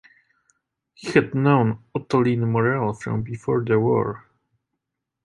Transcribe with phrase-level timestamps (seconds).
[0.95, 4.25] He had known Ottoline Morrell from before the war.